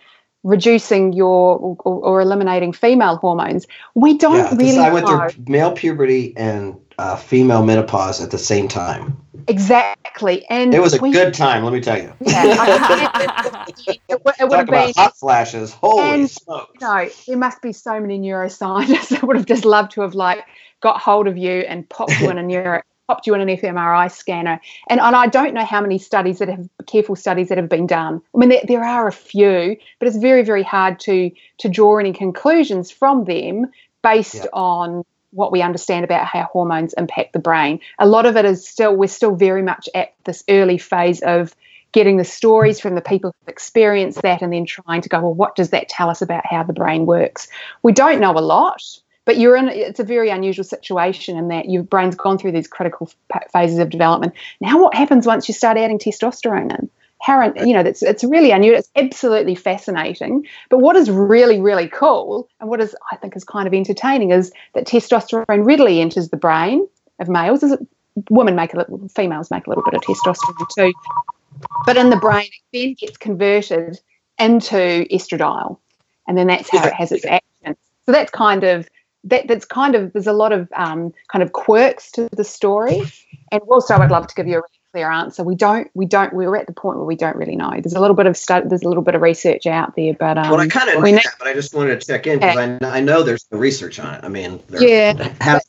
[0.43, 3.67] reducing your or, or eliminating female hormones.
[3.95, 4.79] We don't yeah, really.
[4.79, 5.29] I went know.
[5.29, 9.17] through male puberty and uh, female menopause at the same time.
[9.49, 11.63] Exactly, and it was a we, good time.
[11.63, 12.13] Let me tell you.
[12.21, 15.73] Yeah, it, it, would Talk have been hot flashes.
[15.73, 16.73] Holy and, smokes!
[16.81, 20.15] You know, there must be so many neuroscientists that would have just loved to have
[20.15, 20.45] like
[20.81, 24.11] got hold of you and popped you in a neuro popped you in an fMRI
[24.11, 24.61] scanner.
[24.89, 27.87] And, and I don't know how many studies that have careful studies that have been
[27.87, 28.21] done.
[28.35, 31.99] I mean, there, there are a few, but it's very, very hard to to draw
[31.99, 33.67] any conclusions from them
[34.03, 34.47] based yeah.
[34.53, 35.05] on
[35.37, 37.81] what we understand about how hormones impact the brain.
[37.99, 41.55] A lot of it is still, we're still very much at this early phase of
[41.93, 45.35] getting the stories from the people who've experienced that and then trying to go, well,
[45.35, 47.49] what does that tell us about how the brain works?
[47.83, 48.83] We don't know a lot,
[49.25, 52.69] but you're in, it's a very unusual situation in that your brain's gone through these
[52.69, 53.11] critical
[53.53, 54.35] phases of development.
[54.61, 56.91] Now, what happens once you start adding testosterone in?
[57.67, 58.79] You know, it's, it's really unusual.
[58.79, 60.47] It's absolutely fascinating.
[60.71, 64.31] But what is really, really cool and what is, I think, is kind of entertaining
[64.31, 66.87] is that testosterone readily enters the brain
[67.19, 67.63] of males.
[67.63, 67.81] Is it,
[68.31, 70.93] women make a little, females make a little bit of testosterone too.
[71.85, 73.99] But in the brain, it then gets converted
[74.39, 75.79] into estradiol.
[76.29, 77.77] And then that's how it has its action.
[78.05, 78.89] So that's kind of
[79.25, 83.03] that, that's kind of there's a lot of um, kind of quirks to the story.
[83.51, 84.63] And also, I'd love to give you a
[84.97, 85.45] clear answer.
[85.45, 87.71] We don't, we don't, we're at the point where we don't really know.
[87.71, 90.39] There's a little bit of study, there's a little bit of research out there, but
[90.39, 92.57] um, well, I kind of know that, but I just wanted to check in because
[92.57, 94.25] I, I know there's no research on it.
[94.25, 95.63] I mean, yeah, has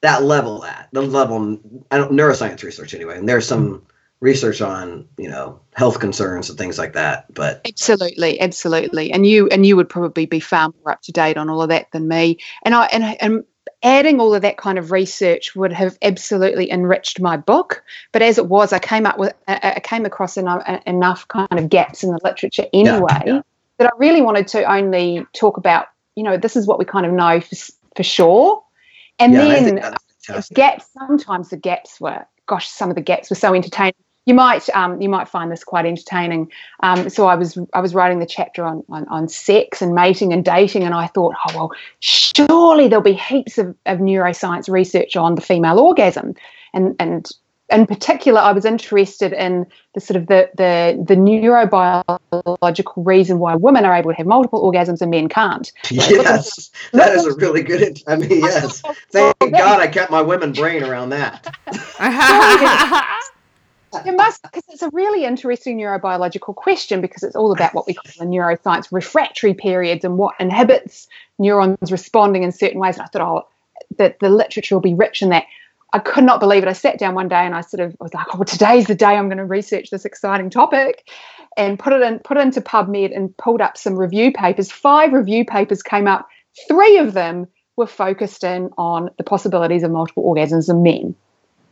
[0.00, 1.58] that level at the level,
[1.90, 3.86] I don't neuroscience research anyway, and there's some
[4.20, 9.46] research on you know health concerns and things like that but absolutely absolutely and you
[9.48, 12.08] and you would probably be far more up to date on all of that than
[12.08, 13.44] me and i and, and
[13.82, 17.82] adding all of that kind of research would have absolutely enriched my book.
[18.12, 21.68] But as it was, I came up with, I came across enough, enough kind of
[21.68, 23.40] gaps in the literature anyway yeah, yeah.
[23.78, 25.88] that I really wanted to only talk about.
[26.14, 27.56] You know, this is what we kind of know for,
[27.94, 28.62] for sure.
[29.18, 29.94] And yeah, then
[30.54, 30.90] gaps.
[30.92, 33.94] Sometimes the gaps were, gosh, some of the gaps were so entertaining
[34.26, 36.50] you might um, you might find this quite entertaining.
[36.82, 40.32] Um, so I was I was writing the chapter on, on, on sex and mating
[40.32, 45.16] and dating, and I thought, oh well, surely there'll be heaps of, of neuroscience research
[45.16, 46.34] on the female orgasm,
[46.74, 47.30] and and
[47.68, 53.56] in particular, I was interested in the sort of the, the the neurobiological reason why
[53.56, 55.72] women are able to have multiple orgasms and men can't.
[55.90, 58.02] Yes, that is a really good.
[58.06, 58.82] I mean, yes.
[59.10, 61.56] Thank God I kept my women brain around that.
[64.04, 67.94] It must, because it's a really interesting neurobiological question because it's all about what we
[67.94, 71.08] call in neuroscience refractory periods and what inhibits
[71.38, 72.96] neurons responding in certain ways.
[72.96, 73.48] And I thought, oh,
[73.98, 75.44] that the literature will be rich in that.
[75.92, 76.68] I could not believe it.
[76.68, 78.94] I sat down one day and I sort of was like, oh, well, today's the
[78.94, 81.08] day I'm going to research this exciting topic.
[81.56, 84.70] and put it in put it into PubMed and pulled up some review papers.
[84.70, 86.28] Five review papers came up.
[86.68, 87.46] Three of them
[87.76, 91.14] were focused in on the possibilities of multiple orgasms in men.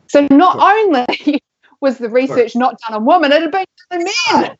[0.08, 1.42] So not only
[1.84, 4.56] was the research not done on women, it had been done on men.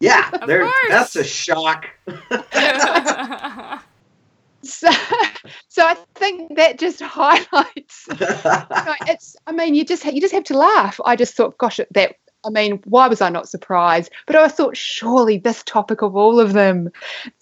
[0.00, 0.74] Yeah, Of there, course.
[0.88, 1.86] that's a shock.
[4.64, 4.90] So,
[5.68, 8.08] so I think that just highlights.
[8.10, 9.36] you know, it's.
[9.46, 11.00] I mean, you just ha- you just have to laugh.
[11.04, 12.16] I just thought, gosh, that.
[12.44, 14.10] I mean, why was I not surprised?
[14.26, 16.90] But I thought, surely this topic of all of them,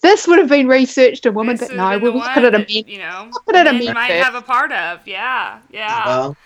[0.01, 2.45] this would have been researched in women, This but no, we'll the put it one
[2.45, 2.83] in that, men.
[2.87, 4.23] You know, put it in men men might first.
[4.23, 5.05] have a part of.
[5.07, 6.05] Yeah, yeah.
[6.05, 6.37] well,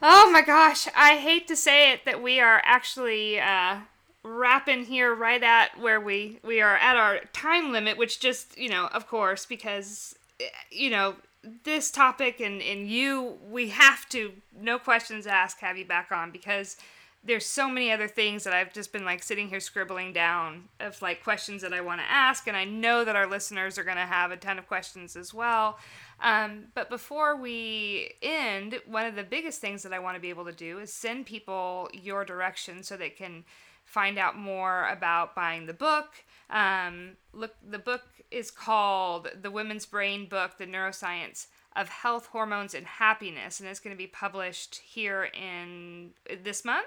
[0.00, 3.78] Oh my gosh, I hate to say it that we are actually uh,
[4.22, 8.68] wrapping here right at where we we are at our time limit, which just you
[8.68, 11.16] know, of course, because eh, you know
[11.64, 16.30] this topic and and you, we have to, no questions asked, have you back on
[16.30, 16.76] because
[17.24, 21.00] there's so many other things that I've just been like sitting here scribbling down of
[21.02, 23.96] like questions that I want to ask, and I know that our listeners are going
[23.96, 25.78] to have a ton of questions as well.
[26.20, 30.30] Um, but before we end, one of the biggest things that I want to be
[30.30, 33.44] able to do is send people your direction so they can
[33.84, 36.08] find out more about buying the book.
[36.50, 41.46] Um, look, the book is called The Women's Brain Book: The Neuroscience
[41.76, 46.10] of Health, Hormones, and Happiness, and it's going to be published here in
[46.42, 46.86] this month.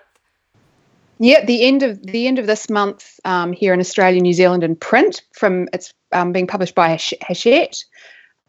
[1.19, 4.63] Yeah, the end of the end of this month um, here in Australia, New Zealand,
[4.63, 5.21] in print.
[5.33, 7.85] From it's um, being published by Hachette.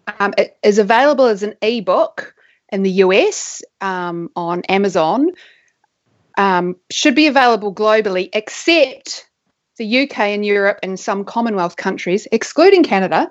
[0.06, 2.34] Um, it is available as an ebook
[2.70, 5.30] in the US um, on Amazon.
[6.38, 9.28] Um, should be available globally, except
[9.76, 13.30] the UK and Europe and some Commonwealth countries, excluding Canada.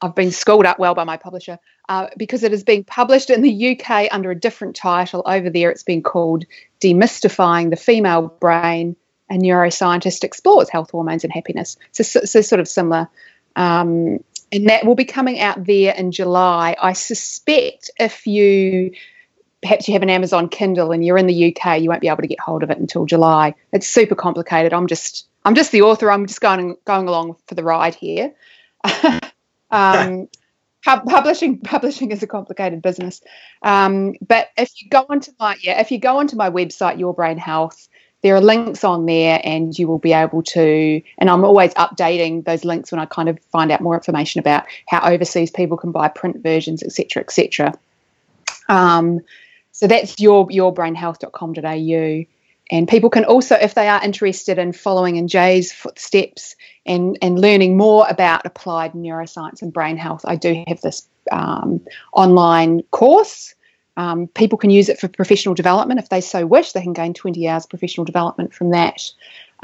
[0.00, 1.58] I've been schooled up well by my publisher
[1.88, 5.22] uh, because it is being published in the UK under a different title.
[5.26, 6.44] Over there, it's been called
[6.80, 8.96] Demystifying the Female Brain,
[9.30, 11.76] a neuroscientist explores health, hormones, and happiness.
[11.92, 13.08] So, so, so sort of similar.
[13.56, 14.20] Um,
[14.52, 16.76] and that will be coming out there in July.
[16.80, 18.92] I suspect if you
[19.62, 22.22] perhaps you have an Amazon Kindle and you're in the UK, you won't be able
[22.22, 23.54] to get hold of it until July.
[23.72, 24.72] It's super complicated.
[24.72, 26.10] I'm just I'm just the author.
[26.10, 28.34] I'm just going going along for the ride here.
[29.70, 30.28] um,
[30.84, 33.20] publishing publishing is a complicated business.
[33.62, 37.14] Um, but if you go onto my yeah, if you go onto my website, Your
[37.14, 37.88] Brain Health,
[38.22, 41.02] there are links on there, and you will be able to.
[41.18, 44.64] And I'm always updating those links when I kind of find out more information about
[44.88, 47.78] how overseas people can buy print versions, etc., etc.
[48.68, 49.20] Um,
[49.72, 52.24] so that's your yourbrainhealth.com.au.
[52.70, 56.54] And people can also, if they are interested in following in Jay's footsteps
[56.84, 61.80] and, and learning more about applied neuroscience and brain health, I do have this um,
[62.12, 63.54] online course.
[63.98, 66.70] Um, people can use it for professional development if they so wish.
[66.70, 69.10] They can gain 20 hours professional development from that.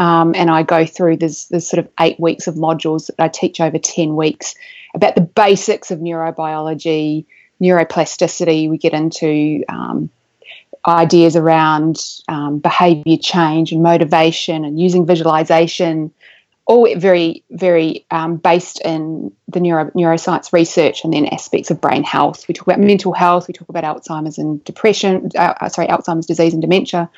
[0.01, 3.29] Um, and I go through there's, there's sort of eight weeks of modules that I
[3.29, 4.57] teach over 10 weeks
[4.93, 7.25] about the basics of neurobiology,
[7.63, 8.69] neuroplasticity.
[8.69, 10.11] We get into um,
[10.85, 16.11] ideas around um, behavior change and motivation and using visualization,
[16.67, 22.03] all very, very um, based in the neuro, neuroscience research and then aspects of brain
[22.03, 22.47] health.
[22.49, 26.53] We talk about mental health, we talk about Alzheimer's and depression, uh, sorry, Alzheimer's disease
[26.55, 27.11] and dementia.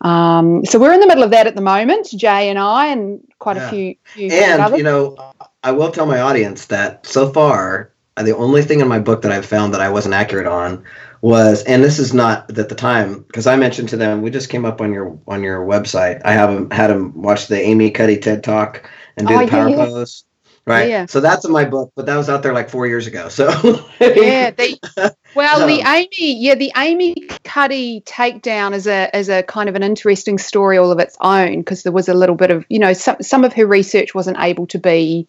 [0.00, 3.20] Um, so we're in the middle of that at the moment, Jay and I, and
[3.38, 3.66] quite Yeah.
[3.66, 3.94] a few.
[4.04, 4.78] few and others.
[4.78, 5.16] you know,
[5.62, 9.22] I will tell my audience that so far, uh, the only thing in my book
[9.22, 10.84] that I've found that I wasn't accurate on
[11.20, 14.48] was, and this is not at the time because I mentioned to them, we just
[14.50, 16.20] came up on your on your website.
[16.24, 19.46] I have 'em- had them watch the Amy Cuddy TED Talk and do Oh, the
[19.46, 19.76] power yeah.
[19.76, 20.24] pose.
[20.66, 20.88] Right.
[20.88, 21.06] Yeah.
[21.06, 23.28] So that's in my book, but that was out there like four years ago.
[23.28, 23.48] So
[24.00, 24.78] yeah, the,
[25.34, 29.74] well, the Um, Amy, yeah, the Amy Cuddy takedown is a is a kind of
[29.74, 32.78] an interesting story all of its own because there was a little bit of you
[32.78, 35.26] know some some of her research wasn't able to be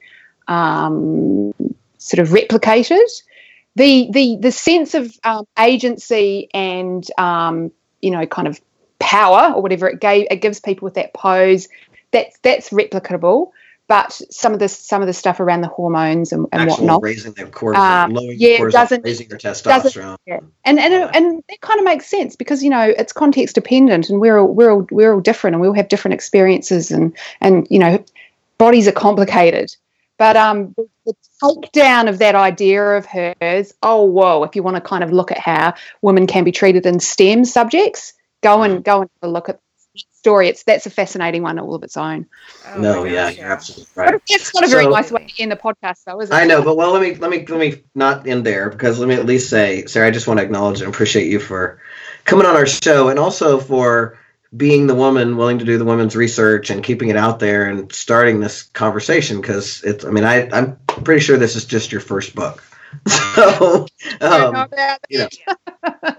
[0.48, 1.54] um,
[2.06, 3.08] sort of replicated.
[3.76, 8.62] The the the sense of um, agency and um, you know kind of
[9.00, 11.68] power or whatever it gave it gives people with that pose
[12.12, 13.52] that's that's replicable.
[13.88, 17.04] But some of the some of the stuff around the hormones and, and actual whatnot,
[17.04, 20.18] raising their cortisol, lowering yeah, cortisol, doesn't- raising their testosterone.
[20.26, 20.40] yeah.
[20.64, 24.10] and and it, and that kind of makes sense because you know it's context dependent,
[24.10, 27.16] and we're all, we're all, we're all different, and we all have different experiences, and
[27.42, 28.04] and you know,
[28.58, 29.76] bodies are complicated.
[30.18, 30.74] But um,
[31.06, 34.44] the takedown of that idea of hers, oh whoa!
[34.44, 37.46] If you want to kind of look at how women can be treated in STEM
[37.46, 38.84] subjects, go and mm.
[38.84, 39.60] go and have a look at
[39.94, 40.48] the story.
[40.48, 42.28] It's that's a fascinating one all of its own.
[42.68, 44.22] Oh no, yeah, gosh, you're absolutely right.
[44.30, 46.34] It's not a very So- nice way to end the podcast, though, is it?
[46.34, 49.08] I know, but well, let me let me let me not end there because let
[49.08, 51.80] me at least say, Sarah, I just want to acknowledge and appreciate you for
[52.24, 54.18] coming on our show and also for
[54.56, 57.92] being the woman willing to do the women's research and keeping it out there and
[57.92, 60.06] starting this conversation because it's.
[60.06, 62.64] I mean, I I'm pretty sure this is just your first book.
[63.36, 63.86] So,
[64.22, 64.68] um,
[65.10, 65.28] you know,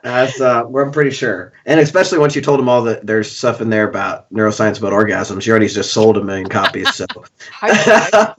[0.03, 3.61] that's uh, we're pretty sure, and especially once you told them all that there's stuff
[3.63, 6.93] in there about neuroscience about orgasms, you already just sold a million copies.
[6.95, 7.07] So,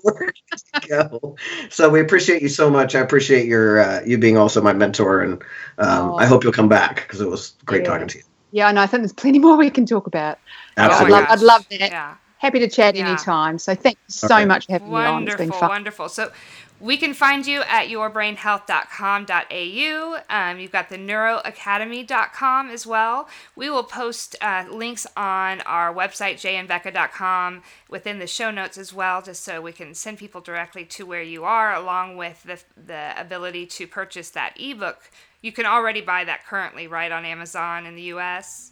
[0.04, 1.36] we're good to go.
[1.70, 2.95] So we appreciate you so much.
[2.95, 5.43] I appreciate your uh, you being also my mentor, and
[5.80, 6.16] um.
[6.16, 7.89] I hope you'll come back because it was great Yeah.
[7.89, 8.24] talking to you.
[8.52, 10.39] Yeah, and I think there's plenty more we can talk about.
[10.78, 11.16] Absolutely.
[11.16, 11.91] I'd love, I'd love that.
[11.91, 12.16] Yeah.
[12.39, 13.08] Happy to chat Yeah.
[13.08, 13.58] anytime.
[13.60, 14.45] So thank you so Okay.
[14.45, 15.24] much for having me on.
[15.28, 15.70] It's been Wonderful, fun.
[15.70, 16.08] wonderful.
[16.10, 16.32] So
[16.80, 20.20] we can find you at yourbrainhealth.com.au.
[20.30, 23.28] Um, you've got the neuroacademy.com as well.
[23.56, 29.24] We will post uh, links on our website, jayandbecca.com, within the show notes as well,
[29.24, 33.20] just so we can send people directly to where you are, along with the, the
[33.20, 35.10] ability to purchase that ebook.
[35.42, 38.72] You can already buy that currently, right, on Amazon in the US.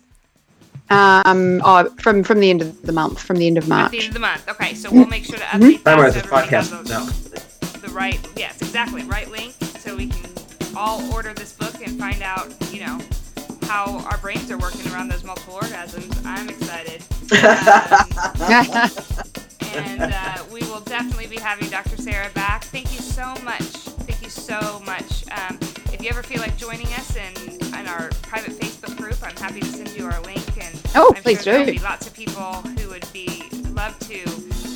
[0.90, 3.92] Um, oh, from from the end of the month, from the end of At March.
[3.92, 4.48] the end of the month.
[4.50, 5.96] Okay, so we'll make sure to update that.
[5.98, 6.84] Timer so this everybody has podcast.
[6.84, 7.32] those-
[7.72, 7.80] No.
[7.80, 10.30] the right yes exactly right link so we can
[10.76, 13.00] all order this book and find out you know
[13.68, 17.02] how our brains are working around those multiple orgasms i'm excited
[18.42, 23.62] um, and uh, we will definitely be having dr sarah back thank you so much
[26.06, 27.34] you ever feel like joining us in,
[27.80, 31.24] in our private facebook group i'm happy to send you our link and Oh, I'm
[31.24, 31.72] please sure there'll do.
[31.74, 34.22] be lots of people who would be love to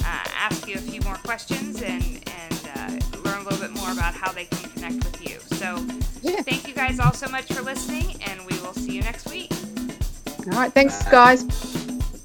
[0.05, 3.91] uh, ask you a few more questions and and uh, learn a little bit more
[3.91, 5.39] about how they can connect with you.
[5.55, 5.77] So
[6.21, 6.41] Yeah.
[6.41, 9.51] thank you guys all so much for listening, and we will see you next week.
[10.51, 11.45] All right, thanks, guys.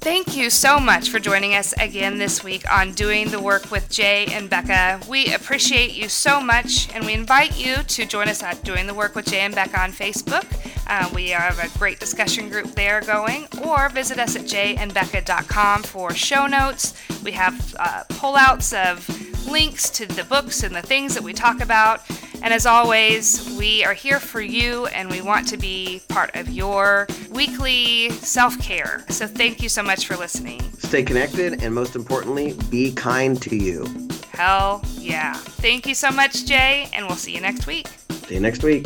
[0.05, 3.89] Thank you so much for joining us again this week on Doing the Work with
[3.89, 4.99] Jay and Becca.
[5.09, 8.93] We appreciate you so much, and we invite you to join us at Doing the
[8.93, 10.45] Work with Jay and Becca on Facebook.
[10.87, 16.13] Uh, we have a great discussion group there going, or visit us at jayandbecca.com for
[16.13, 16.93] show notes.
[17.23, 19.09] We have uh, pullouts of
[19.49, 22.01] links to the books and the things that we talk about.
[22.45, 26.47] And as always, we are here for you and we want to be part of
[26.47, 29.03] your weekly self care.
[29.09, 30.61] So thank you so much for listening.
[30.77, 33.87] Stay connected, and most importantly, be kind to you.
[34.29, 35.33] Hell yeah.
[35.33, 37.87] Thank you so much, Jay, and we'll see you next week.
[38.27, 38.85] See you next week.